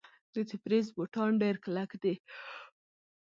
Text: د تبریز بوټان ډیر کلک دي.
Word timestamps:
د 0.33 0.35
تبریز 0.49 0.87
بوټان 0.95 1.31
ډیر 1.41 1.55
کلک 1.65 1.91
دي. 2.03 2.15